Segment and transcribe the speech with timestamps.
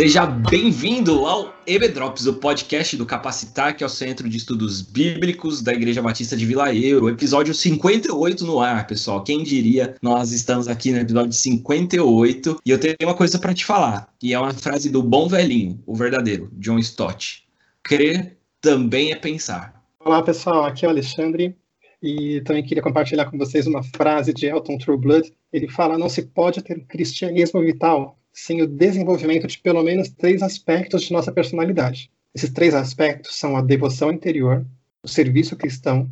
[0.00, 5.60] Seja bem-vindo ao EBDrops, o podcast do Capacitar, que é o Centro de Estudos Bíblicos
[5.60, 7.10] da Igreja Batista de Vila Euro.
[7.10, 9.22] Episódio 58 no ar, pessoal.
[9.22, 13.66] Quem diria, nós estamos aqui no episódio 58 e eu tenho uma coisa para te
[13.66, 17.46] falar, e é uma frase do bom velhinho, o verdadeiro, John Stott.
[17.82, 19.84] Crer também é pensar.
[20.02, 20.64] Olá, pessoal.
[20.64, 21.54] Aqui é o Alexandre
[22.02, 25.30] e também queria compartilhar com vocês uma frase de Elton Trueblood.
[25.52, 30.42] Ele fala: Não se pode ter cristianismo vital sem o desenvolvimento de pelo menos três
[30.42, 32.10] aspectos de nossa personalidade.
[32.34, 34.64] Esses três aspectos são a devoção interior,
[35.02, 36.08] o serviço cristão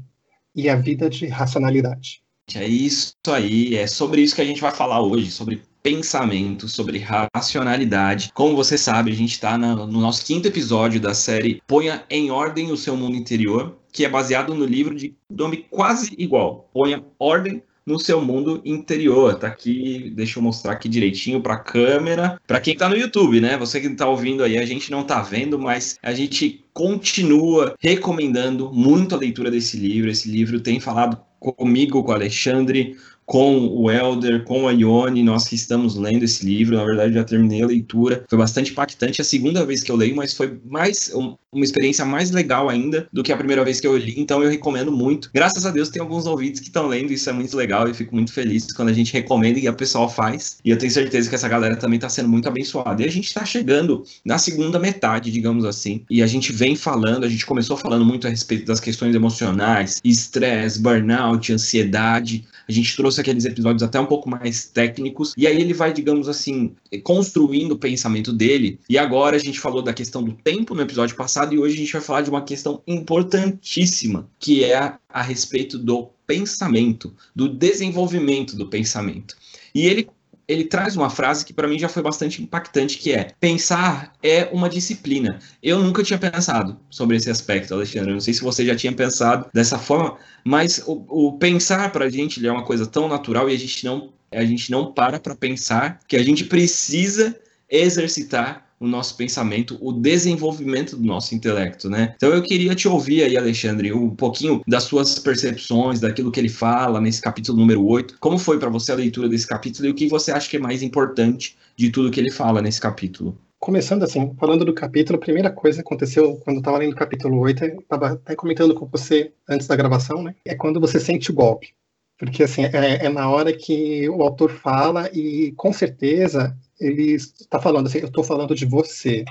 [0.55, 2.23] e a vida de racionalidade.
[2.55, 7.05] É isso aí, é sobre isso que a gente vai falar hoje, sobre pensamento, sobre
[7.35, 8.31] racionalidade.
[8.35, 12.73] Como você sabe, a gente está no nosso quinto episódio da série Ponha em Ordem
[12.73, 17.63] o Seu Mundo Interior, que é baseado no livro de nome quase igual, Ponha Ordem
[17.89, 19.35] no seu mundo interior.
[19.35, 22.39] Tá aqui, deixa eu mostrar aqui direitinho para a câmera.
[22.47, 23.57] Para quem tá no YouTube, né?
[23.57, 28.71] Você que tá ouvindo aí, a gente não tá vendo, mas a gente continua recomendando
[28.73, 30.11] muito a leitura desse livro.
[30.11, 32.97] Esse livro tem falado comigo, com o Alexandre,
[33.29, 37.23] com o Elder, com a Ione, nós que estamos lendo esse livro, na verdade já
[37.23, 40.59] terminei a leitura, foi bastante impactante, é a segunda vez que eu leio, mas foi
[40.65, 44.43] mais uma experiência mais legal ainda do que a primeira vez que eu li, então
[44.43, 45.31] eu recomendo muito.
[45.33, 48.15] Graças a Deus tem alguns ouvintes que estão lendo, isso é muito legal e fico
[48.15, 51.35] muito feliz quando a gente recomenda e a pessoa faz, e eu tenho certeza que
[51.35, 53.03] essa galera também está sendo muito abençoada.
[53.03, 57.25] E a gente está chegando na segunda metade, digamos assim, e a gente vem falando,
[57.25, 62.95] a gente começou falando muito a respeito das questões emocionais, estresse, burnout, ansiedade, a gente
[62.97, 67.73] trouxe aqueles episódios até um pouco mais técnicos, e aí ele vai, digamos assim, construindo
[67.73, 68.79] o pensamento dele.
[68.89, 71.79] E agora a gente falou da questão do tempo no episódio passado, e hoje a
[71.79, 77.49] gente vai falar de uma questão importantíssima, que é a, a respeito do pensamento, do
[77.49, 79.35] desenvolvimento do pensamento.
[79.75, 80.09] E ele
[80.49, 84.49] ele traz uma frase que para mim já foi bastante impactante, que é: pensar é
[84.51, 85.39] uma disciplina.
[85.63, 88.13] Eu nunca tinha pensado sobre esse aspecto, Alexandre.
[88.13, 92.11] Não sei se você já tinha pensado dessa forma, mas o, o pensar para a
[92.11, 95.35] gente é uma coisa tão natural e a gente não a gente não para para
[95.35, 97.35] pensar que a gente precisa
[97.71, 102.15] exercitar o nosso pensamento, o desenvolvimento do nosso intelecto, né?
[102.17, 106.49] Então eu queria te ouvir aí, Alexandre, um pouquinho das suas percepções, daquilo que ele
[106.49, 108.17] fala nesse capítulo número 8.
[108.21, 110.61] Como foi para você a leitura desse capítulo e o que você acha que é
[110.61, 113.37] mais importante de tudo que ele fala nesse capítulo?
[113.59, 116.97] Começando assim, falando do capítulo, a primeira coisa que aconteceu quando eu estava lendo o
[116.97, 120.35] capítulo 8, eu estava até comentando com você antes da gravação, né?
[120.45, 121.75] É quando você sente o golpe.
[122.17, 127.61] Porque assim, é, é na hora que o autor fala e com certeza ele está
[127.61, 129.25] falando assim, eu estou falando de você.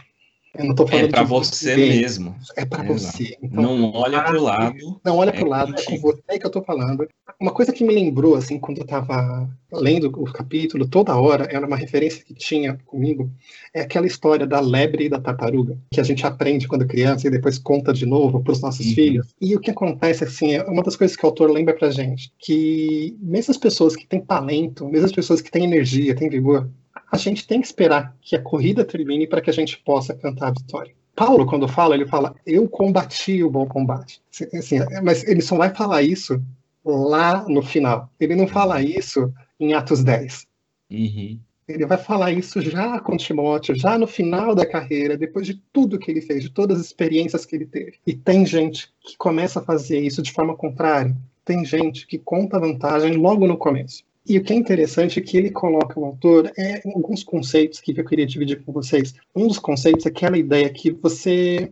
[0.58, 2.36] Eu não tô falando é para você mesmo.
[2.56, 3.38] É para você.
[3.42, 5.00] Então, não olha para o lado.
[5.06, 5.92] Não olha para o é lado, contigo.
[5.92, 7.08] é com você que eu estou falando.
[7.40, 11.68] Uma coisa que me lembrou, assim, quando eu estava lendo o capítulo, toda hora, era
[11.68, 13.30] uma referência que tinha comigo,
[13.72, 17.32] é aquela história da lebre e da tartaruga, que a gente aprende quando criança e
[17.32, 18.94] depois conta de novo para os nossos uhum.
[18.94, 19.28] filhos.
[19.40, 22.32] E o que acontece, assim, é uma das coisas que o autor lembra para gente,
[22.40, 26.68] que mesmo as pessoas que têm talento, mesmo as pessoas que têm energia, têm vigor,
[27.12, 30.50] a gente tem que esperar que a corrida termine para que a gente possa cantar
[30.50, 30.94] a vitória.
[31.16, 34.22] Paulo, quando fala, ele fala, eu combati o bom combate.
[34.54, 36.40] Assim, mas ele só vai falar isso
[36.86, 38.10] lá no final.
[38.20, 40.46] Ele não fala isso em Atos 10.
[40.92, 41.40] Uhum.
[41.68, 46.00] Ele vai falar isso já com Timóteo, já no final da carreira, depois de tudo
[46.00, 47.96] que ele fez, de todas as experiências que ele teve.
[48.06, 51.16] E tem gente que começa a fazer isso de forma contrária.
[51.44, 54.04] Tem gente que conta vantagem logo no começo.
[54.30, 57.98] E o que é interessante é que ele coloca o autor é alguns conceitos que
[57.98, 59.14] eu queria dividir com vocês.
[59.34, 61.72] Um dos conceitos é aquela ideia que você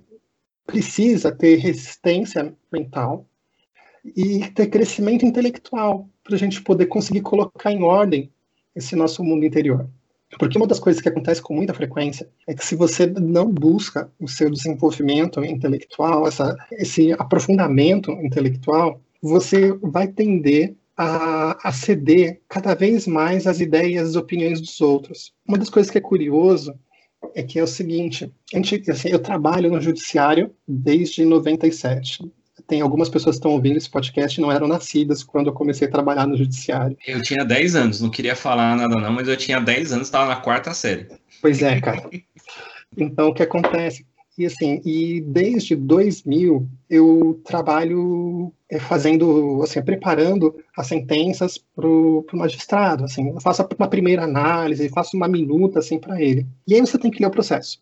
[0.66, 3.28] precisa ter resistência mental
[4.16, 8.32] e ter crescimento intelectual para a gente poder conseguir colocar em ordem
[8.74, 9.90] esse nosso mundo interior.
[10.40, 14.10] Porque uma das coisas que acontece com muita frequência é que se você não busca
[14.18, 22.74] o seu desenvolvimento intelectual, essa, esse aprofundamento intelectual, você vai tender a, a ceder cada
[22.74, 25.34] vez mais às ideias e opiniões dos outros.
[25.48, 26.74] Uma das coisas que é curioso
[27.34, 32.20] é que é o seguinte, gente, assim, eu trabalho no judiciário desde 97.
[32.68, 35.88] Tem algumas pessoas que estão ouvindo esse podcast e não eram nascidas quando eu comecei
[35.88, 36.98] a trabalhar no judiciário.
[37.06, 40.28] Eu tinha 10 anos, não queria falar nada não, mas eu tinha 10 anos, estava
[40.28, 41.08] na quarta série.
[41.42, 42.10] Pois é, cara.
[42.98, 44.06] Então, o que acontece?
[44.38, 52.26] E assim, e desde 2000 eu trabalho é, fazendo, assim, preparando as sentenças para o
[52.34, 56.46] magistrado, assim, eu faço uma primeira análise, faço uma minuta, assim, para ele.
[56.68, 57.82] E aí você tem que ler o processo.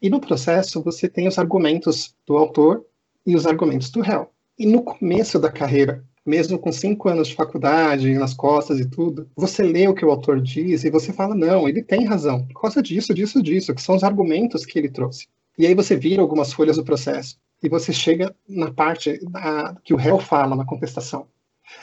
[0.00, 2.84] E no processo você tem os argumentos do autor
[3.26, 4.30] e os argumentos do réu.
[4.58, 9.26] E no começo da carreira mesmo com cinco anos de faculdade nas costas e tudo,
[9.34, 12.60] você lê o que o autor diz e você fala, não, ele tem razão, por
[12.60, 15.26] causa disso, disso, disso, que são os argumentos que ele trouxe.
[15.58, 19.92] E aí você vira algumas folhas do processo e você chega na parte da, que
[19.92, 21.26] o réu fala na contestação.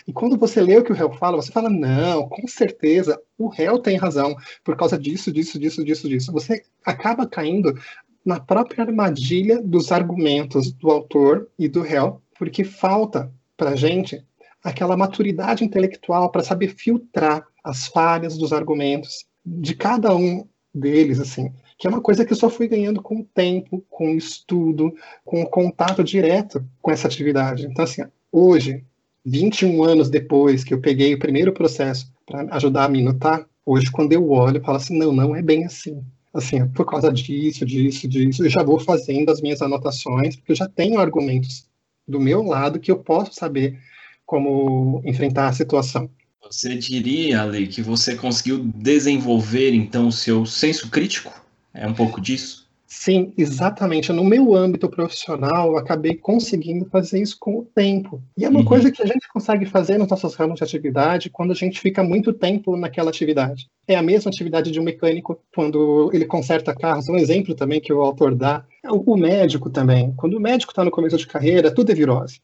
[0.07, 3.49] E quando você lê o que o réu fala, você fala, não, com certeza, o
[3.49, 6.31] réu tem razão, por causa disso, disso, disso, disso, disso.
[6.31, 7.77] Você acaba caindo
[8.25, 14.25] na própria armadilha dos argumentos do autor e do réu, porque falta para gente
[14.63, 21.53] aquela maturidade intelectual para saber filtrar as falhas dos argumentos de cada um deles, assim,
[21.77, 24.93] que é uma coisa que eu só fui ganhando com o tempo, com o estudo,
[25.23, 27.65] com o contato direto com essa atividade.
[27.65, 28.83] Então, assim, hoje,
[29.25, 33.91] 21 anos depois que eu peguei o primeiro processo para ajudar a me notar, hoje,
[33.91, 36.01] quando eu olho, eu falo assim, não, não é bem assim.
[36.33, 40.55] Assim, por causa disso, disso, disso, eu já vou fazendo as minhas anotações, porque eu
[40.55, 41.65] já tenho argumentos
[42.07, 43.79] do meu lado que eu posso saber
[44.25, 46.09] como enfrentar a situação.
[46.43, 51.44] Você diria, Ale, que você conseguiu desenvolver então o seu senso crítico?
[51.75, 52.65] É um pouco disso?
[52.87, 54.11] Sim, exatamente.
[54.13, 58.21] No meu âmbito profissional, eu acabei conseguindo fazer isso com o tempo.
[58.37, 58.65] E é uma uhum.
[58.65, 62.03] coisa que a gente consegue fazer nos nossos ramos de atividade quando a gente fica
[62.03, 63.67] muito tempo naquela atividade.
[63.87, 67.09] É a mesma atividade de um mecânico quando ele conserta carros.
[67.09, 70.13] Um exemplo também que o autor dá é o médico também.
[70.15, 72.39] Quando o médico está no começo de carreira, tudo é virose.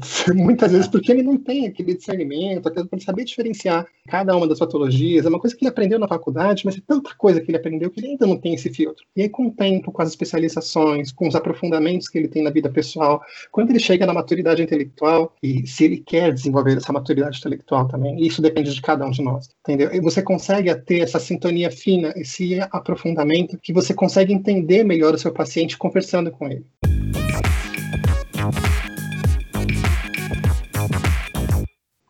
[0.34, 5.24] Muitas vezes porque ele não tem aquele discernimento, para saber diferenciar cada uma das patologias.
[5.24, 7.90] É uma coisa que ele aprendeu na faculdade, mas é tanta coisa que ele aprendeu
[7.90, 9.04] que ele ainda não tem esse filtro.
[9.16, 12.50] E aí, com o tempo, com as especializações, com os aprofundamentos que ele tem na
[12.50, 17.38] vida pessoal, quando ele chega na maturidade intelectual, e se ele quer desenvolver essa maturidade
[17.38, 19.92] intelectual também, isso depende de cada um de nós, entendeu?
[19.92, 25.18] E você consegue ter essa sintonia fina, esse aprofundamento, que você consegue entender melhor o
[25.18, 26.64] seu paciente conversando com ele.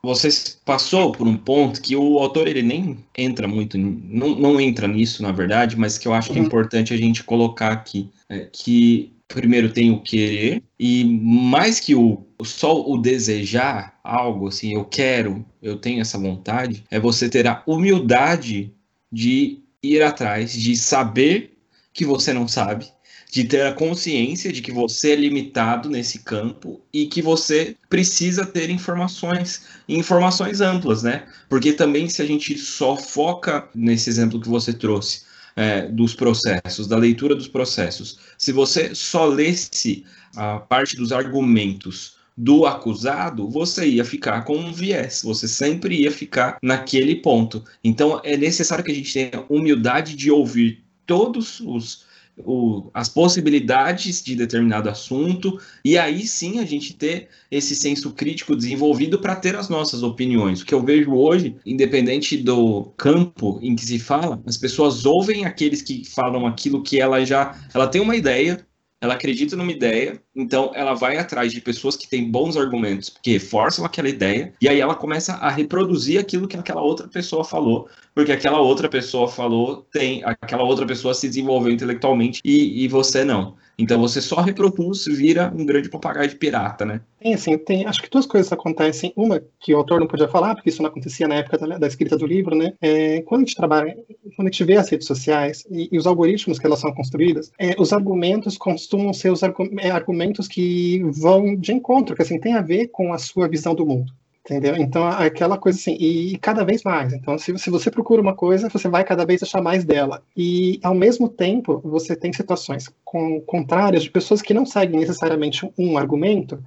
[0.06, 0.28] Você
[0.64, 5.20] passou por um ponto que o autor ele nem entra muito, não, não entra nisso,
[5.20, 6.46] na verdade, mas que eu acho que é uhum.
[6.46, 12.24] importante a gente colocar aqui, é, que primeiro tem o querer e mais que o
[12.44, 17.62] só o desejar algo assim, eu quero, eu tenho essa vontade, é você ter a
[17.66, 18.72] humildade
[19.10, 21.58] de ir atrás, de saber
[21.92, 22.86] que você não sabe
[23.30, 28.46] de ter a consciência de que você é limitado nesse campo e que você precisa
[28.46, 31.26] ter informações, informações amplas, né?
[31.48, 35.26] Porque também se a gente só foca nesse exemplo que você trouxe,
[35.56, 40.04] é, dos processos, da leitura dos processos, se você só lesse
[40.36, 46.10] a parte dos argumentos do acusado, você ia ficar com um viés, você sempre ia
[46.10, 47.64] ficar naquele ponto.
[47.82, 52.04] Então é necessário que a gente tenha humildade de ouvir todos os
[52.38, 58.54] o, as possibilidades de determinado assunto, e aí sim a gente ter esse senso crítico
[58.54, 60.60] desenvolvido para ter as nossas opiniões.
[60.60, 65.44] O que eu vejo hoje, independente do campo em que se fala, as pessoas ouvem
[65.44, 68.66] aqueles que falam aquilo que ela já ela tem uma ideia,
[69.00, 73.32] ela acredita numa ideia, então ela vai atrás de pessoas que têm bons argumentos, que
[73.32, 77.88] reforçam aquela ideia, e aí ela começa a reproduzir aquilo que aquela outra pessoa falou,
[78.14, 83.24] porque aquela outra pessoa falou, tem aquela outra pessoa se desenvolveu intelectualmente e, e você
[83.24, 83.56] não.
[83.78, 87.00] Então você só reproduz, vira um grande papagaio de pirata, né?
[87.20, 89.12] Tem assim, tem, acho que duas coisas acontecem.
[89.14, 91.86] Uma que o autor não podia falar, porque isso não acontecia na época da, da
[91.86, 92.72] escrita do livro, né?
[92.80, 93.96] É, quando a gente trabalha,
[94.34, 97.52] quando a gente vê as redes sociais e, e os algoritmos que elas são construídas,
[97.58, 99.90] é, os argumentos costumam ser os é,
[100.26, 103.86] argumentos que vão de encontro, que assim tem a ver com a sua visão do
[103.86, 104.12] mundo.
[104.44, 104.76] Entendeu?
[104.76, 107.12] Então, aquela coisa assim, e cada vez mais.
[107.12, 110.22] Então, se, se você procura uma coisa, você vai cada vez achar mais dela.
[110.36, 115.68] E, ao mesmo tempo, você tem situações com, contrárias de pessoas que não seguem necessariamente
[115.76, 116.62] um argumento,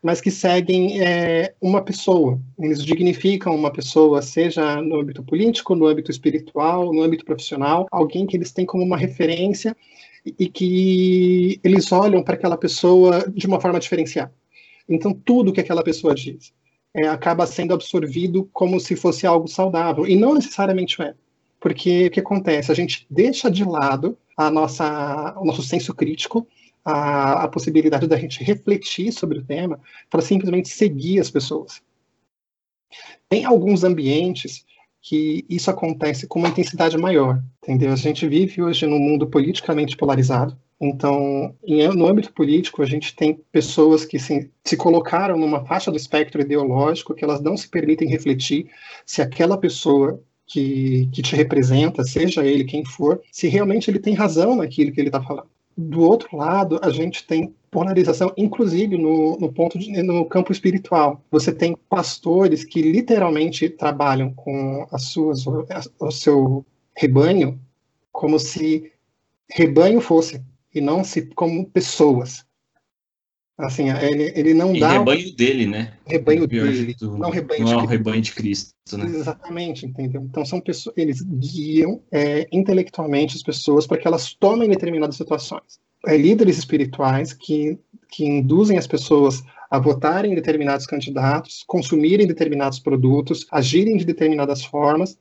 [0.00, 2.38] mas que seguem é, uma pessoa.
[2.56, 8.28] Eles dignificam uma pessoa, seja no âmbito político, no âmbito espiritual, no âmbito profissional, alguém
[8.28, 9.76] que eles têm como uma referência
[10.24, 14.32] e que eles olham para aquela pessoa de uma forma diferenciada.
[14.88, 16.52] Então, tudo que aquela pessoa diz
[16.94, 21.14] é, acaba sendo absorvido como se fosse algo saudável, e não necessariamente é.
[21.60, 22.70] Porque o que acontece?
[22.70, 26.46] A gente deixa de lado a nossa, o nosso senso crítico,
[26.84, 31.82] a, a possibilidade da gente refletir sobre o tema, para simplesmente seguir as pessoas.
[33.28, 34.64] Tem alguns ambientes
[35.06, 37.92] que isso acontece com uma intensidade maior, entendeu?
[37.92, 41.54] A gente vive hoje num mundo politicamente polarizado, então,
[41.94, 46.40] no âmbito político, a gente tem pessoas que se, se colocaram numa faixa do espectro
[46.40, 48.70] ideológico que elas não se permitem refletir
[49.04, 54.14] se aquela pessoa que, que te representa, seja ele quem for, se realmente ele tem
[54.14, 55.48] razão naquilo que ele está falando.
[55.76, 61.20] Do outro lado, a gente tem polarização, inclusive no, no ponto de, no campo espiritual.
[61.30, 66.64] Você tem pastores que literalmente trabalham com as suas, o seu
[66.96, 67.60] rebanho
[68.12, 68.92] como se
[69.50, 70.40] rebanho fosse
[70.72, 72.46] e não se como pessoas.
[73.56, 74.98] Assim, ele, ele não e dá.
[74.98, 75.92] rebanho dele, né?
[76.04, 76.94] Rebanho dele.
[76.94, 79.04] Do, não rebanho não de é o rebanho de Cristo, né?
[79.06, 80.22] Exatamente, entendeu?
[80.22, 85.78] Então são pessoas, eles guiam é, intelectualmente as pessoas para que elas tomem determinadas situações.
[86.04, 87.78] É, líderes espirituais que,
[88.10, 94.64] que induzem as pessoas a votarem em determinados candidatos, consumirem determinados produtos, agirem de determinadas
[94.64, 95.16] formas,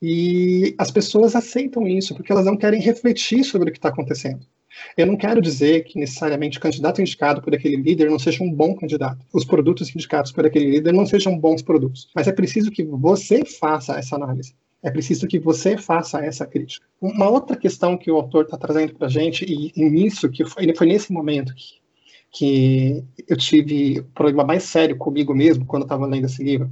[0.00, 4.46] e as pessoas aceitam isso porque elas não querem refletir sobre o que está acontecendo.
[4.96, 8.52] Eu não quero dizer que necessariamente o candidato indicado por aquele líder não seja um
[8.52, 9.24] bom candidato.
[9.32, 12.08] Os produtos indicados por aquele líder não sejam bons produtos.
[12.14, 14.54] Mas é preciso que você faça essa análise.
[14.82, 16.86] É preciso que você faça essa crítica.
[17.00, 20.44] Uma outra questão que o autor está trazendo para a gente, e, e nisso, que
[20.44, 21.80] foi, foi nesse momento que,
[22.30, 26.70] que eu tive o um problema mais sério comigo mesmo quando estava lendo esse livro,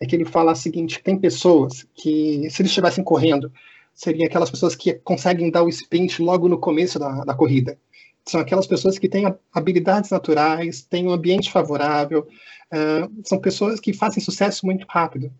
[0.00, 3.52] é que ele fala o seguinte: tem pessoas que, se eles estivessem correndo,
[3.94, 7.78] seriam aquelas pessoas que conseguem dar o sprint logo no começo da, da corrida.
[8.24, 12.26] São aquelas pessoas que têm habilidades naturais, têm um ambiente favorável,
[12.72, 15.32] uh, são pessoas que fazem sucesso muito rápido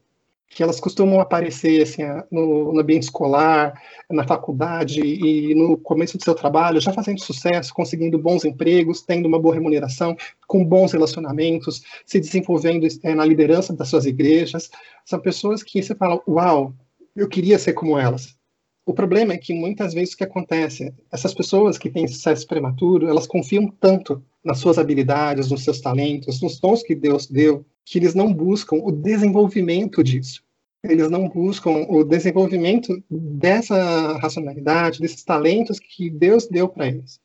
[0.55, 3.81] que elas costumam aparecer assim, no, no, ambiente escolar,
[4.11, 9.27] na faculdade e no começo do seu trabalho, já fazendo sucesso, conseguindo bons empregos, tendo
[9.27, 10.17] uma boa remuneração,
[10.47, 14.71] com bons relacionamentos, se desenvolvendo é, na liderança das suas igrejas.
[15.07, 16.75] São pessoas que você fala, uau,
[17.17, 18.37] eu queria ser como elas.
[18.85, 23.07] O problema é que muitas vezes o que acontece, essas pessoas que têm sucesso prematuro,
[23.07, 27.99] elas confiam tanto nas suas habilidades, nos seus talentos, nos dons que Deus deu, que
[27.99, 30.43] eles não buscam o desenvolvimento disso.
[30.83, 37.21] Eles não buscam o desenvolvimento dessa racionalidade, desses talentos que Deus deu para eles.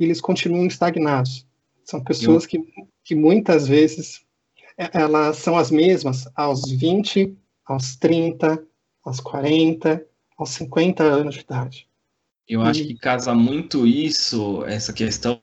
[0.00, 1.46] E eles continuam estagnados.
[1.84, 2.60] São pessoas que,
[3.04, 4.22] que muitas vezes
[4.76, 8.64] é, elas são as mesmas aos 20, aos 30,
[9.04, 10.04] aos 40,
[10.38, 11.88] aos 50 anos de idade.
[12.48, 15.38] Eu acho que casa muito isso, essa questão,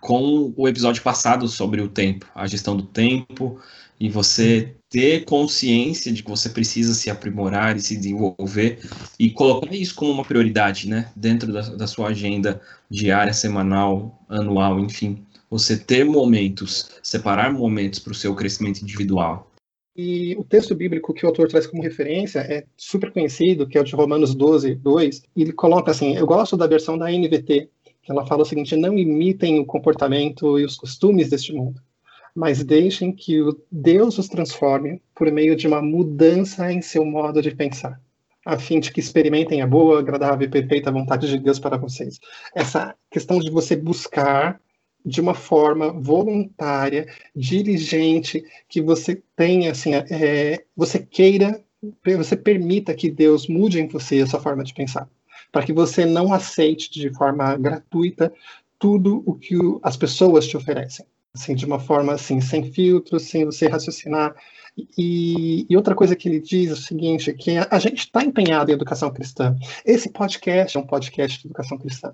[0.00, 3.60] com o episódio passado sobre o tempo, a gestão do tempo,
[3.98, 8.80] e você ter consciência de que você precisa se aprimorar e se desenvolver
[9.18, 11.10] e colocar isso como uma prioridade, né?
[11.14, 15.24] Dentro da, da sua agenda diária, semanal, anual, enfim.
[15.48, 19.50] Você ter momentos, separar momentos para o seu crescimento individual.
[19.96, 23.80] E o texto bíblico que o autor traz como referência é super conhecido, que é
[23.80, 25.22] o de Romanos 12, 2.
[25.34, 27.70] E ele coloca assim: Eu gosto da versão da NVT,
[28.02, 31.80] que ela fala o seguinte: Não imitem o comportamento e os costumes deste mundo,
[32.34, 33.40] mas deixem que
[33.72, 37.98] Deus os transforme por meio de uma mudança em seu modo de pensar,
[38.44, 42.20] a fim de que experimentem a boa, agradável e perfeita vontade de Deus para vocês.
[42.54, 44.60] Essa questão de você buscar
[45.06, 51.62] de uma forma voluntária, diligente, que você tenha, assim, é, você queira,
[52.04, 55.08] você permita que Deus mude em você a sua forma de pensar,
[55.52, 58.32] para que você não aceite de forma gratuita
[58.80, 63.44] tudo o que as pessoas te oferecem, assim, de uma forma assim, sem filtro, sem
[63.44, 64.34] você raciocinar.
[64.98, 68.22] E, e, outra coisa que ele diz é o seguinte, que a, a gente está
[68.22, 69.56] empenhado em educação cristã.
[69.84, 72.12] Esse podcast é um podcast de educação cristã.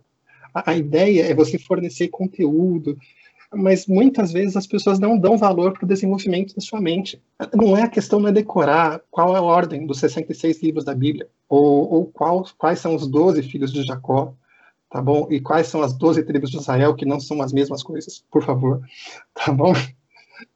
[0.54, 2.96] A, ideia é você fornecer conteúdo,
[3.54, 7.20] mas muitas vezes as pessoas não dão valor para o desenvolvimento da sua mente.
[7.54, 10.94] Não é a questão não é decorar qual é a ordem dos 66 livros da
[10.94, 14.34] Bíblia, ou, ou qual, quais são os 12 filhos de Jacó,
[14.90, 15.26] tá bom?
[15.30, 18.42] E quais são as 12 tribos de Israel, que não são as mesmas coisas, por
[18.42, 18.80] favor,
[19.34, 19.72] tá bom?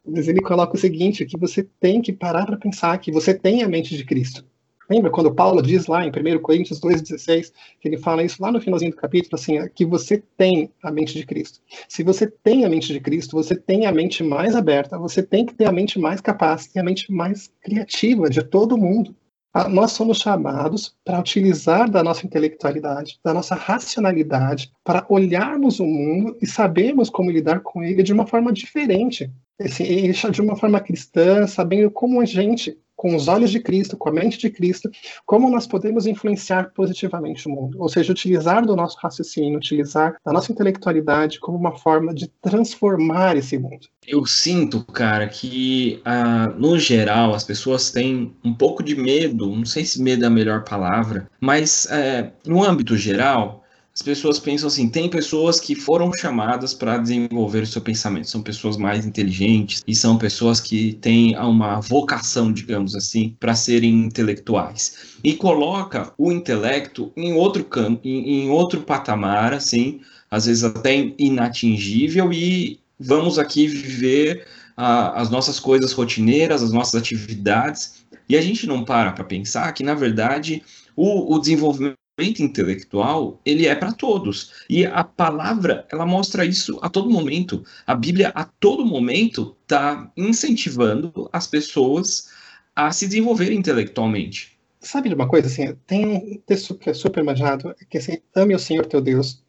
[0.04, 3.62] Mas ele coloca o seguinte, que você tem que parar para pensar que você tem
[3.62, 4.44] a mente de Cristo.
[4.88, 8.60] Lembra quando Paulo diz lá em 1 Coríntios 2,16, que ele fala isso lá no
[8.60, 11.60] finalzinho do capítulo, assim, que você tem a mente de Cristo.
[11.88, 15.44] Se você tem a mente de Cristo, você tem a mente mais aberta, você tem
[15.44, 19.14] que ter a mente mais capaz e a mente mais criativa de todo mundo.
[19.58, 25.86] Ah, nós somos chamados para utilizar da nossa intelectualidade, da nossa racionalidade, para olharmos o
[25.86, 29.32] mundo e sabermos como lidar com ele de uma forma diferente.
[29.60, 34.08] Assim, de uma forma cristã, sabendo como a gente com os olhos de Cristo, com
[34.08, 34.90] a mente de Cristo,
[35.26, 37.76] como nós podemos influenciar positivamente o mundo.
[37.78, 43.36] Ou seja, utilizar do nosso raciocínio, utilizar da nossa intelectualidade como uma forma de transformar
[43.36, 43.86] esse mundo.
[44.06, 49.66] Eu sinto, cara, que uh, no geral as pessoas têm um pouco de medo, não
[49.66, 53.65] sei se medo é a melhor palavra, mas uh, no âmbito geral,
[53.96, 58.42] as pessoas pensam assim: tem pessoas que foram chamadas para desenvolver o seu pensamento, são
[58.42, 65.16] pessoas mais inteligentes e são pessoas que têm uma vocação, digamos assim, para serem intelectuais.
[65.24, 70.00] E coloca o intelecto em outro campo, em, em outro patamar, assim,
[70.30, 78.04] às vezes até inatingível, e vamos aqui viver as nossas coisas rotineiras, as nossas atividades,
[78.28, 80.62] e a gente não para para pensar que, na verdade,
[80.94, 84.52] o, o desenvolvimento intelectual ele é para todos.
[84.68, 87.64] E a palavra ela mostra isso a todo momento.
[87.86, 92.30] A Bíblia a todo momento está incentivando as pessoas
[92.74, 94.56] a se desenvolverem intelectualmente.
[94.80, 98.18] Sabe de uma coisa assim tem um texto que é super manjado que é assim
[98.34, 99.42] ame o Senhor teu Deus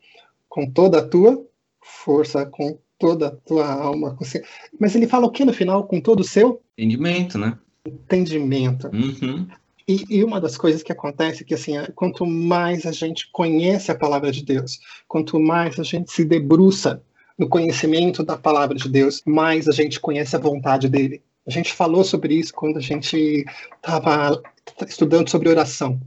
[0.50, 1.46] com toda a tua
[1.82, 4.18] força com toda a tua alma
[4.80, 5.86] mas ele fala o que no final?
[5.86, 7.58] Com todo o seu entendimento né?
[7.88, 8.90] entendimento.
[8.94, 9.48] Uhum.
[9.88, 13.90] E, e, uma das coisas que acontece é que, assim, quanto mais a gente conhece
[13.90, 17.02] a palavra de Deus, quanto mais a gente se debruça
[17.38, 21.22] no conhecimento da palavra de Deus, mais a gente conhece a vontade dele.
[21.46, 23.46] A gente falou sobre isso quando a gente
[23.78, 24.42] estava
[24.86, 26.02] estudando sobre oração.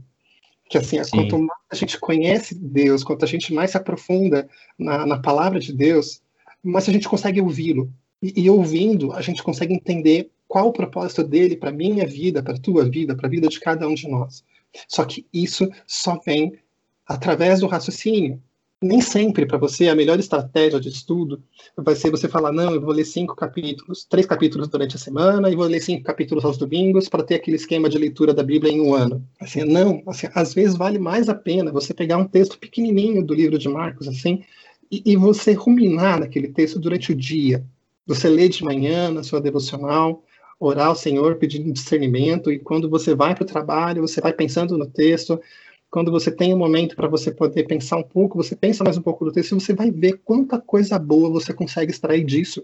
[0.69, 1.11] Que, assim, Sim.
[1.11, 4.47] quanto mais a gente conhece Deus, quanto a gente mais se aprofunda
[4.77, 6.21] na, na palavra de Deus,
[6.63, 7.91] mais a gente consegue ouvi-lo.
[8.21, 12.59] E, e ouvindo, a gente consegue entender qual o propósito dele para minha vida, para
[12.59, 14.43] tua vida, para a vida de cada um de nós.
[14.85, 16.59] Só que isso só vem
[17.07, 18.37] através do raciocínio.
[18.83, 21.41] Nem sempre para você a melhor estratégia de estudo
[21.77, 25.49] vai ser você falar, não, eu vou ler cinco capítulos, três capítulos durante a semana
[25.49, 28.73] e vou ler cinco capítulos aos domingos para ter aquele esquema de leitura da Bíblia
[28.73, 29.25] em um ano.
[29.39, 33.33] Assim, não, assim, às vezes vale mais a pena você pegar um texto pequenininho do
[33.33, 34.43] livro de Marcos, assim,
[34.91, 37.63] e, e você ruminar naquele texto durante o dia.
[38.05, 40.25] Você lê de manhã na sua devocional,
[40.61, 44.77] orar ao Senhor pedindo discernimento, e quando você vai para o trabalho, você vai pensando
[44.77, 45.41] no texto,
[45.89, 49.01] quando você tem um momento para você poder pensar um pouco, você pensa mais um
[49.01, 52.63] pouco do texto, e você vai ver quanta coisa boa você consegue extrair disso.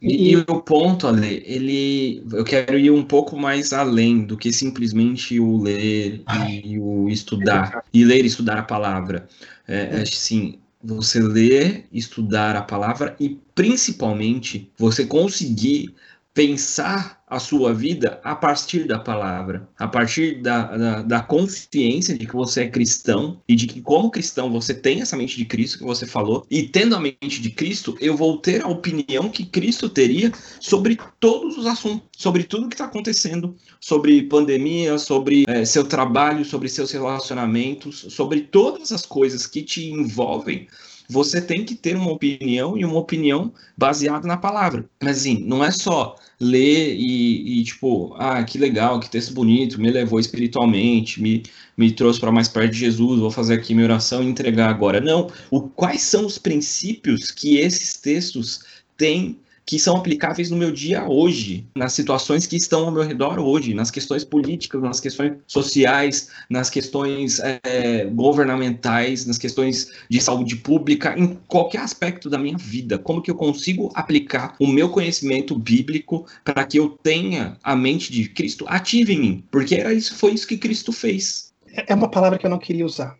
[0.00, 4.52] E, e, o ponto, Ale, ele, eu quero ir um pouco mais além do que
[4.52, 6.22] simplesmente o ler
[6.64, 9.28] e o estudar, e ler e estudar a palavra.
[9.66, 15.94] É, assim, você ler, estudar a palavra e principalmente você conseguir
[16.38, 22.24] pensar a sua vida a partir da palavra, a partir da, da, da, consciência de
[22.28, 25.78] que você é cristão e de que, como cristão, você tem essa mente de Cristo
[25.78, 29.44] que você falou, e tendo a mente de Cristo, eu vou ter a opinião que
[29.44, 35.64] Cristo teria sobre todos os assuntos, sobre tudo que está acontecendo, sobre pandemia, sobre é,
[35.64, 40.68] seu trabalho, sobre seus relacionamentos, sobre todas as coisas que te envolvem
[41.08, 44.84] você tem que ter uma opinião e uma opinião baseada na palavra.
[45.02, 49.80] Mas assim, não é só ler e, e, tipo, ah, que legal, que texto bonito,
[49.80, 51.42] me levou espiritualmente, me,
[51.76, 55.00] me trouxe para mais perto de Jesus, vou fazer aqui minha oração e entregar agora.
[55.00, 58.60] Não, o, quais são os princípios que esses textos
[58.96, 59.38] têm
[59.68, 63.74] que são aplicáveis no meu dia hoje, nas situações que estão ao meu redor hoje,
[63.74, 71.14] nas questões políticas, nas questões sociais, nas questões é, governamentais, nas questões de saúde pública,
[71.18, 72.96] em qualquer aspecto da minha vida.
[72.96, 78.10] Como que eu consigo aplicar o meu conhecimento bíblico para que eu tenha a mente
[78.10, 79.44] de Cristo ativa em mim?
[79.50, 81.52] Porque era isso, foi isso que Cristo fez.
[81.86, 83.18] É uma palavra que eu não queria usar,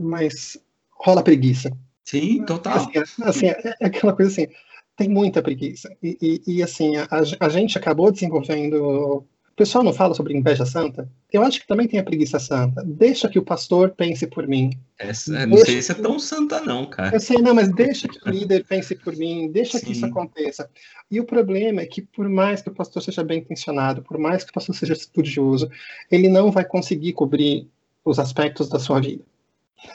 [0.00, 0.58] mas
[0.90, 1.70] rola preguiça.
[2.04, 2.90] Sim, total.
[2.92, 4.52] Assim, assim é, é aquela coisa assim
[4.96, 5.94] tem muita preguiça.
[6.02, 7.06] E, e, e assim, a,
[7.40, 8.74] a, gente acabou desenvolvendo.
[8.76, 11.08] O pessoal não fala sobre inveja santa?
[11.32, 12.82] Eu acho que também tem a preguiça santa.
[12.84, 14.70] Deixa que o pastor pense por mim.
[14.98, 17.14] Essa, não sei se é tão santa, não, cara.
[17.14, 19.86] Eu sei, não, mas deixa que o líder pense por mim, deixa Sim.
[19.86, 20.68] que isso aconteça.
[21.10, 24.44] E o problema é que, por mais que o pastor seja bem intencionado, por mais
[24.44, 25.70] que o pastor seja estudioso,
[26.10, 27.66] ele não vai conseguir cobrir
[28.04, 29.24] os aspectos da sua vida.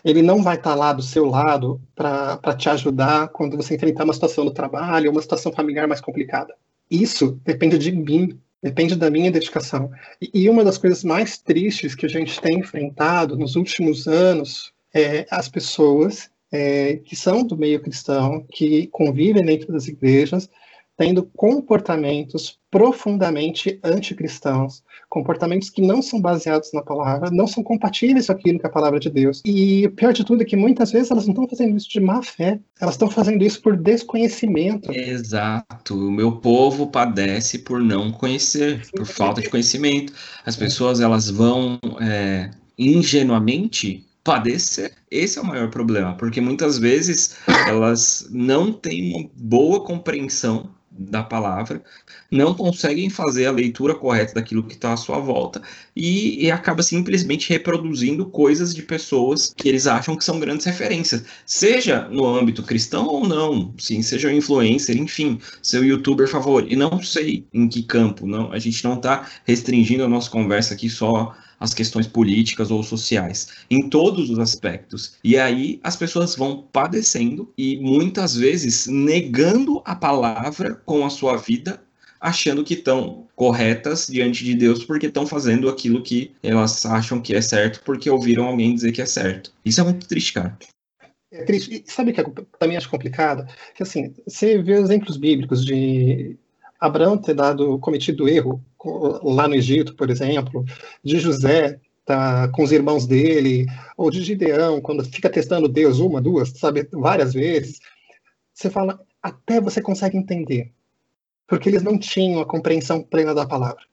[0.03, 4.13] Ele não vai estar lá do seu lado para te ajudar quando você enfrentar uma
[4.13, 6.53] situação no trabalho ou uma situação familiar mais complicada.
[6.89, 9.91] Isso depende de mim, depende da minha dedicação.
[10.21, 14.73] E, e uma das coisas mais tristes que a gente tem enfrentado nos últimos anos
[14.93, 20.49] é as pessoas é, que são do meio cristão, que convivem dentro das igrejas,
[21.01, 28.33] tendo comportamentos profundamente anticristãos, comportamentos que não são baseados na palavra, não são compatíveis com
[28.33, 29.41] aquilo que é a palavra de Deus.
[29.43, 31.99] E o pior de tudo é que muitas vezes elas não estão fazendo isso de
[31.99, 34.91] má fé, elas estão fazendo isso por desconhecimento.
[34.91, 35.95] Exato.
[35.95, 40.13] O meu povo padece por não conhecer, por falta de conhecimento.
[40.45, 44.93] As pessoas elas vão é, ingenuamente padecer.
[45.09, 47.37] Esse é o maior problema, porque muitas vezes
[47.67, 50.69] elas não têm uma boa compreensão
[51.09, 51.81] da palavra,
[52.29, 55.61] não conseguem fazer a leitura correta daquilo que está à sua volta
[55.95, 61.23] e, e, acaba simplesmente reproduzindo coisas de pessoas que eles acham que são grandes referências,
[61.45, 66.75] seja no âmbito cristão ou não, sim, seja um influencer, enfim, seu youtuber favorito, e
[66.75, 70.89] não sei em que campo, não, a gente não está restringindo a nossa conversa aqui
[70.89, 75.13] só as questões políticas ou sociais, em todos os aspectos.
[75.23, 81.37] E aí as pessoas vão padecendo e muitas vezes negando a palavra com a sua
[81.37, 81.79] vida
[82.19, 87.35] achando que estão corretas diante de Deus porque estão fazendo aquilo que elas acham que
[87.35, 89.53] é certo porque ouviram alguém dizer que é certo.
[89.63, 90.57] Isso é muito triste, cara.
[91.31, 91.83] É triste.
[91.87, 93.47] E sabe o que eu também acho complicado?
[93.75, 96.35] Que assim, você vê exemplos bíblicos de
[96.81, 98.59] Abraão ter dado cometido erro
[99.23, 100.65] lá no Egito, por exemplo,
[101.03, 106.19] de José tá com os irmãos dele, ou de Gideão, quando fica testando Deus uma,
[106.19, 107.79] duas, sabe, várias vezes,
[108.51, 110.71] você fala, até você consegue entender,
[111.47, 113.83] porque eles não tinham a compreensão plena da palavra.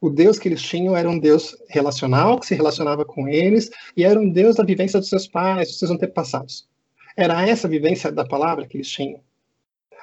[0.00, 4.04] O Deus que eles tinham era um Deus relacional, que se relacionava com eles, e
[4.04, 6.66] era um Deus da vivência dos seus pais, dos seus antepassados.
[7.16, 9.20] Era essa vivência da palavra que eles tinham.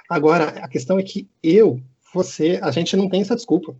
[0.07, 1.81] Agora, a questão é que eu,
[2.15, 3.75] você, a gente não tem essa desculpa.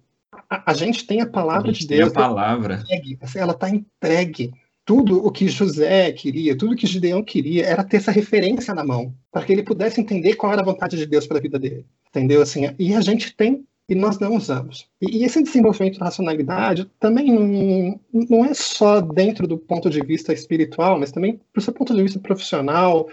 [0.50, 2.12] A, a gente tem a palavra a de Deus.
[2.12, 2.76] Tem a palavra.
[2.84, 4.54] Entregue, assim, ela está entregue.
[4.84, 8.84] Tudo o que José queria, tudo o que Gideão queria era ter essa referência na
[8.84, 11.58] mão, para que ele pudesse entender qual era a vontade de Deus para a vida
[11.58, 11.86] dele.
[12.10, 12.42] Entendeu?
[12.42, 14.88] Assim, e a gente tem e nós não usamos.
[15.02, 20.02] E, e esse desenvolvimento da racionalidade também não, não é só dentro do ponto de
[20.02, 23.08] vista espiritual, mas também do seu ponto de vista profissional,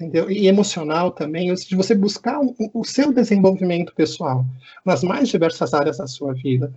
[0.00, 0.30] entendeu?
[0.30, 4.46] E emocional também, de você buscar o, o seu desenvolvimento pessoal
[4.84, 6.72] nas mais diversas áreas da sua vida,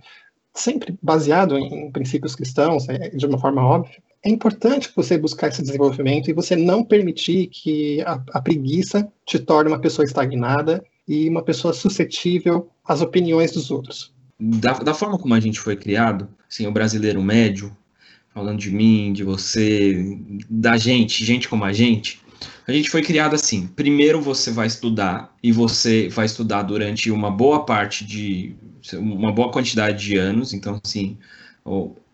[0.52, 3.96] sempre baseado em princípios cristãos, é, de uma forma óbvia.
[4.22, 9.38] É importante você buscar esse desenvolvimento e você não permitir que a, a preguiça te
[9.38, 14.14] torne uma pessoa estagnada e uma pessoa suscetível às opiniões dos outros.
[14.38, 17.74] Da, da forma como a gente foi criado, assim, o brasileiro médio,
[18.32, 20.18] falando de mim, de você,
[20.50, 22.23] da gente, gente como a gente,
[22.66, 23.66] a gente foi criado assim.
[23.66, 28.54] Primeiro você vai estudar e você vai estudar durante uma boa parte de
[28.94, 31.16] uma boa quantidade de anos, então assim,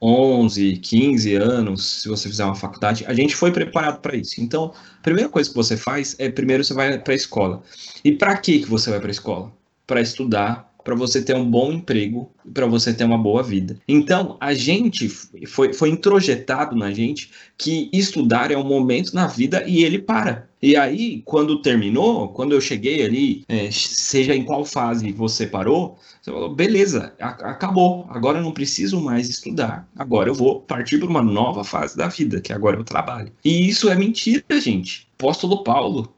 [0.00, 4.40] 11, 15 anos, se você fizer uma faculdade, a gente foi preparado para isso.
[4.40, 7.62] Então, a primeira coisa que você faz é primeiro você vai para a escola.
[8.04, 9.52] E para que que você vai para a escola?
[9.86, 13.78] Para estudar, para você ter um bom emprego e para você ter uma boa vida.
[13.86, 19.64] Então, a gente foi, foi introjetado na gente que estudar é um momento na vida
[19.66, 20.48] e ele para.
[20.62, 25.98] E aí, quando terminou, quando eu cheguei ali, é, seja em qual fase você parou,
[26.20, 31.08] você falou, beleza, acabou, agora eu não preciso mais estudar, agora eu vou partir para
[31.08, 33.32] uma nova fase da vida, que agora eu trabalho.
[33.42, 35.08] E isso é mentira, gente.
[35.18, 36.14] Apóstolo Paulo,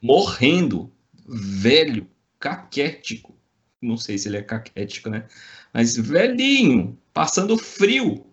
[0.00, 0.88] morrendo,
[1.26, 2.06] velho,
[2.38, 3.34] caquético,
[3.80, 5.26] não sei se ele é caquético, né?
[5.72, 8.26] Mas velhinho, passando frio,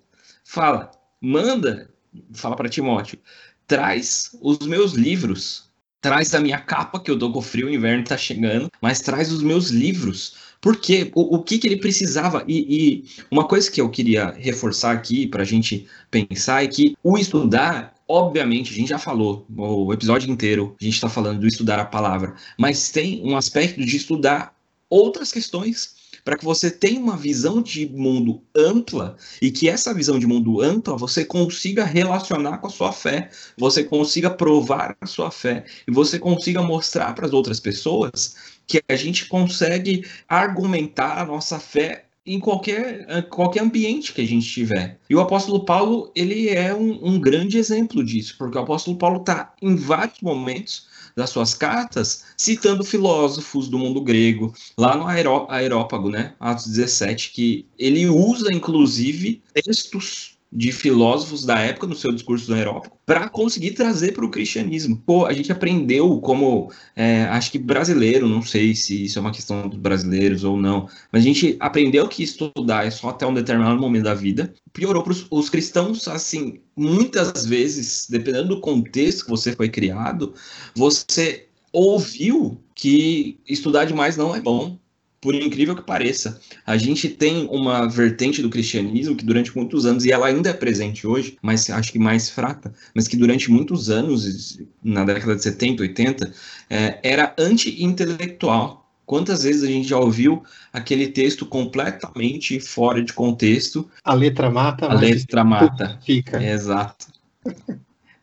[0.43, 1.89] fala, manda,
[2.33, 3.19] fala para Timóteo,
[3.67, 5.69] traz os meus livros,
[6.01, 9.31] traz a minha capa que eu dou com frio, o inverno tá chegando, mas traz
[9.31, 10.55] os meus livros.
[10.61, 12.43] Porque o, o que, que ele precisava?
[12.47, 16.95] E, e uma coisa que eu queria reforçar aqui para a gente pensar é que
[17.03, 21.47] o estudar Obviamente, a gente já falou o episódio inteiro, a gente está falando do
[21.47, 24.54] estudar a palavra, mas tem um aspecto de estudar
[24.95, 30.17] outras questões para que você tenha uma visão de mundo ampla e que essa visão
[30.17, 35.29] de mundo ampla você consiga relacionar com a sua fé, você consiga provar a sua
[35.29, 41.25] fé e você consiga mostrar para as outras pessoas que a gente consegue argumentar a
[41.25, 44.97] nossa fé em qualquer, qualquer ambiente que a gente tiver.
[45.07, 49.19] E o apóstolo Paulo, ele é um, um grande exemplo disso, porque o apóstolo Paulo
[49.19, 56.09] está em vários momentos das suas cartas, citando filósofos do mundo grego, lá no Aerópago,
[56.09, 62.47] né, Atos 17, que ele usa, inclusive, textos de filósofos da época no seu discurso
[62.47, 64.95] do Aerópago para conseguir trazer para o cristianismo.
[65.05, 69.33] Pô, a gente aprendeu como, é, acho que brasileiro, não sei se isso é uma
[69.33, 73.33] questão dos brasileiros ou não, mas a gente aprendeu que estudar é só até um
[73.33, 74.53] determinado momento da vida.
[74.71, 80.33] Piorou para os cristãos, assim, muitas vezes, dependendo do contexto que você foi criado,
[80.73, 84.77] você ouviu que estudar demais não é bom,
[85.25, 90.05] por incrível que pareça, a gente tem uma vertente do cristianismo que durante muitos anos,
[90.05, 93.89] e ela ainda é presente hoje, mas acho que mais fraca, mas que durante muitos
[93.89, 96.31] anos, na década de 70, 80,
[96.69, 98.87] é, era anti-intelectual.
[99.03, 103.89] Quantas vezes a gente já ouviu aquele texto completamente fora de contexto?
[104.03, 105.99] A letra mata, a letra mata.
[106.05, 106.37] Fica.
[106.43, 107.07] Exato.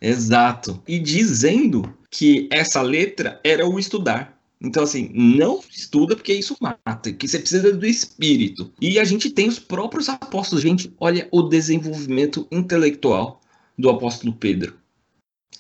[0.00, 0.80] Exato.
[0.86, 4.40] E dizendo que essa letra era o estudar.
[4.62, 8.72] Então, assim, não estuda porque isso mata, que você precisa do espírito.
[8.80, 10.62] E a gente tem os próprios apóstolos.
[10.62, 13.40] Gente, olha o desenvolvimento intelectual
[13.76, 14.78] do apóstolo Pedro.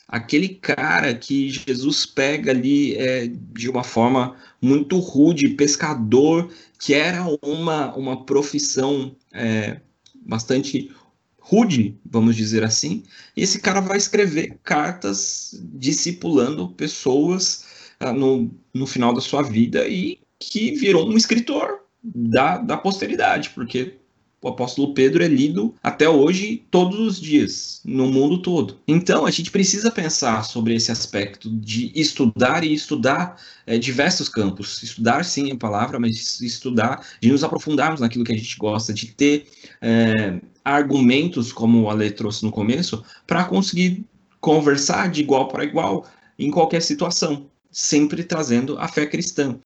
[0.06, 7.24] Aquele cara que Jesus pega ali é, de uma forma muito rude, pescador, que era
[7.42, 9.80] uma, uma profissão é,
[10.14, 10.92] bastante
[11.40, 13.02] rude, vamos dizer assim,
[13.36, 17.64] e esse cara vai escrever cartas discipulando pessoas
[18.00, 23.50] uh, no, no final da sua vida e que virou um escritor da, da posteridade,
[23.50, 23.96] porque
[24.42, 28.80] o apóstolo Pedro é lido até hoje todos os dias, no mundo todo.
[28.88, 34.82] Então a gente precisa pensar sobre esse aspecto de estudar e estudar é, diversos campos.
[34.82, 39.06] Estudar sim a palavra, mas estudar, de nos aprofundarmos naquilo que a gente gosta, de
[39.06, 39.46] ter
[39.80, 44.04] é, argumentos, como a Lê trouxe no começo, para conseguir
[44.40, 46.04] conversar de igual para igual
[46.36, 49.58] em qualquer situação, sempre trazendo a fé cristã.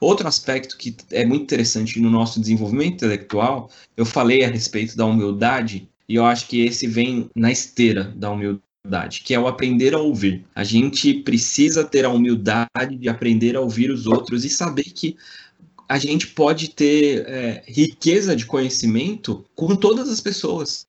[0.00, 5.06] Outro aspecto que é muito interessante no nosso desenvolvimento intelectual, eu falei a respeito da
[5.06, 9.94] humildade, e eu acho que esse vem na esteira da humildade, que é o aprender
[9.94, 10.44] a ouvir.
[10.56, 15.16] A gente precisa ter a humildade de aprender a ouvir os outros e saber que
[15.92, 20.86] a gente pode ter é, riqueza de conhecimento com todas as pessoas,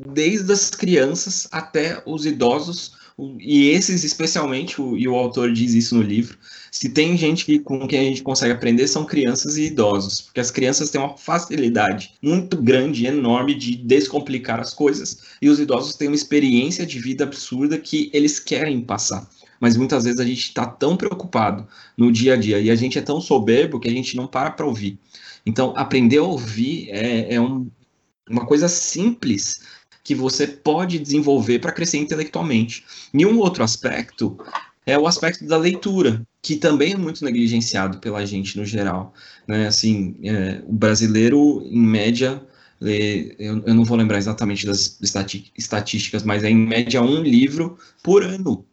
[0.00, 2.96] desde as crianças até os idosos
[3.38, 6.38] e esses especialmente, o, e o autor diz isso no livro,
[6.72, 10.40] se tem gente que, com quem a gente consegue aprender são crianças e idosos, porque
[10.40, 15.94] as crianças têm uma facilidade muito grande, enorme de descomplicar as coisas, e os idosos
[15.94, 19.28] têm uma experiência de vida absurda que eles querem passar.
[19.60, 21.66] Mas muitas vezes a gente está tão preocupado
[21.96, 24.50] no dia a dia e a gente é tão soberbo que a gente não para
[24.50, 24.98] para ouvir.
[25.44, 27.70] Então, aprender a ouvir é, é um,
[28.28, 29.62] uma coisa simples,
[30.04, 32.84] que você pode desenvolver para crescer intelectualmente.
[33.12, 34.38] E um outro aspecto
[34.86, 39.12] é o aspecto da leitura, que também é muito negligenciado pela gente no geral.
[39.46, 39.66] Né?
[39.66, 42.42] Assim, é, o brasileiro, em média,
[42.80, 44.98] lê, eu, eu, não vou lembrar exatamente das
[45.56, 48.64] estatísticas, mas é em média um livro por ano.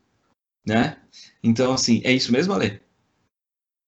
[0.65, 0.97] Né?
[1.43, 2.81] Então, assim, é isso mesmo, Ale?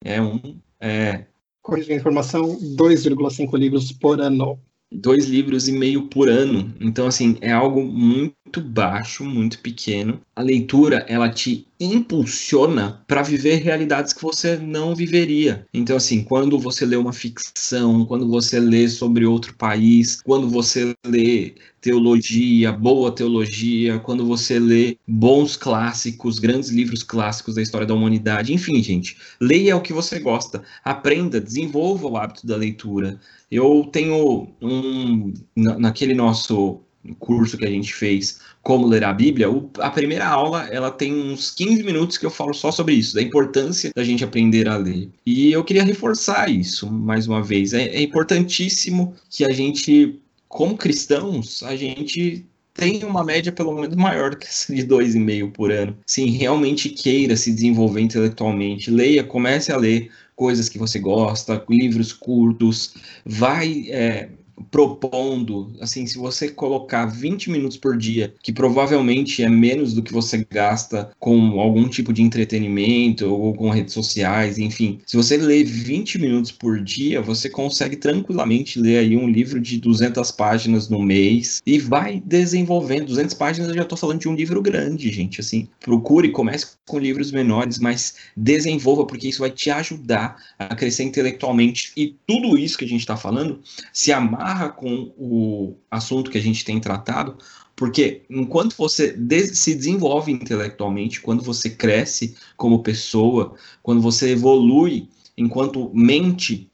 [0.04, 0.60] É um.
[0.80, 1.26] É...
[1.62, 4.60] Corrigir a informação: 2,5 livros por ano
[4.92, 6.74] dois livros e meio por ano.
[6.80, 10.20] Então, assim, é algo muito baixo, muito pequeno.
[10.36, 15.66] A leitura, ela te impulsiona para viver realidades que você não viveria.
[15.74, 20.94] Então, assim, quando você lê uma ficção, quando você lê sobre outro país, quando você
[21.06, 27.94] lê teologia, boa teologia, quando você lê bons clássicos, grandes livros clássicos da história da
[27.94, 33.20] humanidade, enfim, gente, leia o que você gosta, aprenda, desenvolva o hábito da leitura.
[33.50, 36.82] Eu tenho um naquele nosso
[37.20, 39.48] curso que a gente fez, Como Ler a Bíblia,
[39.80, 43.22] a primeira aula ela tem uns 15 minutos que eu falo só sobre isso, da
[43.22, 45.08] importância da gente aprender a ler.
[45.26, 47.72] E eu queria reforçar isso mais uma vez.
[47.72, 53.96] É, é importantíssimo que a gente, como cristãos, a gente tem uma média pelo menos
[53.96, 55.98] maior que essa de 2,5 por ano.
[56.06, 62.12] Sim, realmente queira se desenvolver intelectualmente, leia, comece a ler coisas que você gosta, livros
[62.12, 64.28] curtos, vai é,
[64.72, 70.14] propondo, assim, se você colocar 20 minutos por dia, que provavelmente é menos do que
[70.14, 75.64] você gasta com algum tipo de entretenimento ou com redes sociais, enfim, se você ler
[75.64, 81.02] 20 minutos por dia, você consegue tranquilamente ler aí um livro de 200 páginas no
[81.02, 83.08] mês e vai desenvolvendo.
[83.08, 87.00] 200 páginas eu já estou falando de um livro grande, gente, assim, procure, comece com
[87.00, 92.78] livros menores, mas desenvolva, porque isso vai te ajudar a crescer intelectualmente e tudo isso
[92.78, 93.60] que a gente está falando
[93.92, 97.38] se amar amarra com o assunto que a gente tem tratado,
[97.76, 99.16] porque enquanto você
[99.54, 106.72] se desenvolve intelectualmente, quando você cresce como pessoa, quando você evolui enquanto mente,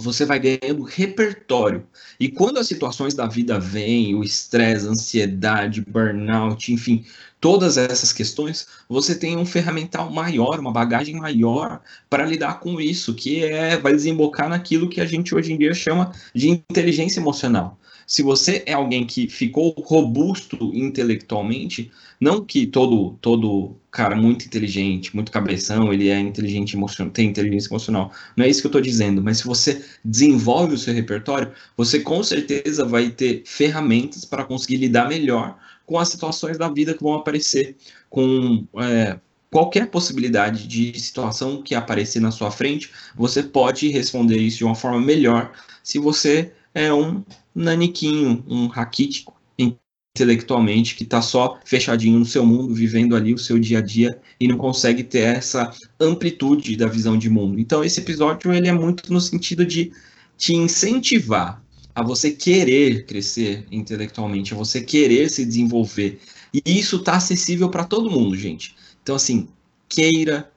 [0.00, 1.86] você vai ganhando repertório.
[2.18, 7.04] E quando as situações da vida vêm, o estresse, ansiedade, burnout, enfim,
[7.40, 13.14] todas essas questões, você tem um ferramental maior, uma bagagem maior para lidar com isso,
[13.14, 17.78] que é vai desembocar naquilo que a gente hoje em dia chama de inteligência emocional.
[18.10, 25.14] Se você é alguém que ficou robusto intelectualmente, não que todo todo cara muito inteligente,
[25.14, 28.10] muito cabeção, ele é inteligente emocional, tem inteligência emocional.
[28.36, 32.00] Não é isso que eu estou dizendo, mas se você desenvolve o seu repertório, você
[32.00, 37.04] com certeza vai ter ferramentas para conseguir lidar melhor com as situações da vida que
[37.04, 37.76] vão aparecer,
[38.08, 39.20] com é,
[39.52, 44.74] qualquer possibilidade de situação que aparecer na sua frente, você pode responder isso de uma
[44.74, 45.52] forma melhor
[45.84, 52.74] se você é um naniquinho, um raquítico intelectualmente que está só fechadinho no seu mundo,
[52.74, 57.16] vivendo ali o seu dia a dia e não consegue ter essa amplitude da visão
[57.16, 57.60] de mundo.
[57.60, 59.92] Então esse episódio ele é muito no sentido de
[60.36, 61.62] te incentivar
[61.94, 66.20] a você querer crescer intelectualmente, a você querer se desenvolver.
[66.52, 68.74] E isso está acessível para todo mundo, gente.
[69.02, 69.48] Então, assim,
[69.88, 70.50] queira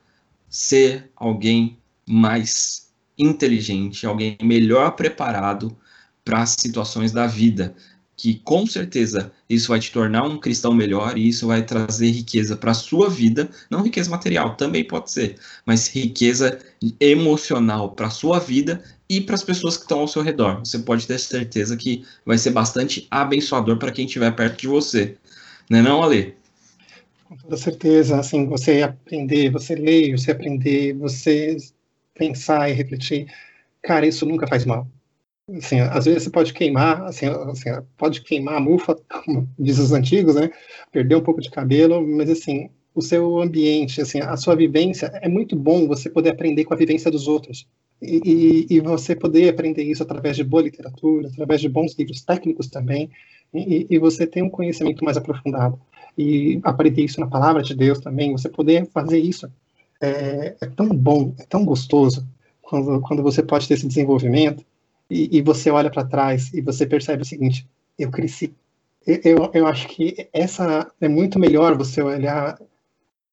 [0.48, 5.76] ser alguém mais inteligente, alguém melhor preparado
[6.24, 7.74] para as situações da vida.
[8.16, 12.56] Que com certeza isso vai te tornar um cristão melhor e isso vai trazer riqueza
[12.56, 16.60] para a sua vida, não riqueza material, também pode ser, mas riqueza
[17.00, 20.60] emocional para a sua vida e para as pessoas que estão ao seu redor.
[20.60, 25.16] Você pode ter certeza que vai ser bastante abençoador para quem estiver perto de você.
[25.68, 26.36] Não é não, Ale?
[27.24, 31.56] Com toda certeza, assim, você aprender, você ler, você aprender, você
[32.14, 33.26] pensar e refletir,
[33.82, 34.86] cara, isso nunca faz mal.
[35.52, 39.92] Assim, às vezes você pode queimar, assim, assim, pode queimar a mufa, como diz os
[39.92, 40.50] antigos, né?
[40.90, 45.28] Perder um pouco de cabelo, mas assim, o seu ambiente, assim, a sua vivência, é
[45.28, 47.68] muito bom você poder aprender com a vivência dos outros.
[48.00, 52.22] E, e, e você poder aprender isso através de boa literatura, através de bons livros
[52.22, 53.10] técnicos também,
[53.52, 55.78] e, e você ter um conhecimento mais aprofundado
[56.16, 59.50] e aprender isso na palavra de Deus também, você poder fazer isso
[60.00, 62.26] é, é tão bom, é tão gostoso
[62.62, 64.64] quando, quando você pode ter esse desenvolvimento
[65.10, 67.66] e, e você olha para trás e você percebe o seguinte:
[67.98, 68.54] eu cresci.
[69.06, 72.58] Eu, eu acho que essa é muito melhor você olhar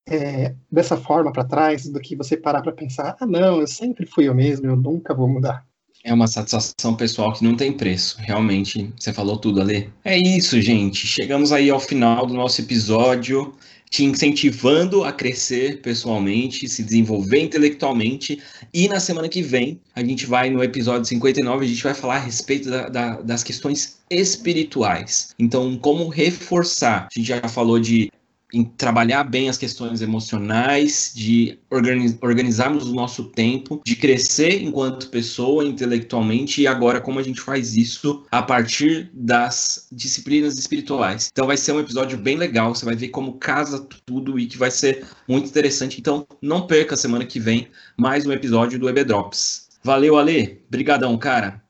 [0.07, 4.05] é, dessa forma para trás do que você parar para pensar: ah, não, eu sempre
[4.05, 5.65] fui eu mesmo, eu nunca vou mudar.
[6.03, 8.17] É uma satisfação pessoal que não tem preço.
[8.19, 9.93] Realmente, você falou tudo, Ale.
[10.03, 11.05] É isso, gente.
[11.05, 13.53] Chegamos aí ao final do nosso episódio,
[13.91, 18.41] te incentivando a crescer pessoalmente, se desenvolver intelectualmente.
[18.73, 22.15] E na semana que vem, a gente vai no episódio 59, a gente vai falar
[22.15, 25.35] a respeito da, da, das questões espirituais.
[25.37, 27.09] Então, como reforçar?
[27.13, 28.09] A gente já falou de
[28.53, 35.09] em trabalhar bem as questões emocionais, de organiz, organizarmos o nosso tempo, de crescer enquanto
[35.09, 41.29] pessoa intelectualmente e agora como a gente faz isso a partir das disciplinas espirituais.
[41.31, 44.57] Então vai ser um episódio bem legal, você vai ver como casa tudo e que
[44.57, 45.99] vai ser muito interessante.
[45.99, 49.69] Então não perca semana que vem mais um episódio do EB Drops.
[49.83, 50.61] Valeu, Ale.
[50.69, 51.61] Brigadão, cara.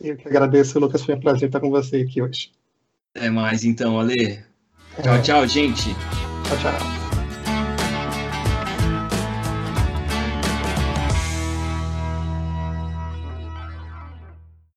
[0.00, 1.04] Eu que agradeço, Lucas.
[1.04, 2.50] Foi um prazer estar com você aqui hoje.
[3.14, 4.51] É mais então, Ale.
[5.02, 5.94] 然后加去精，
[6.56, 7.01] 出来。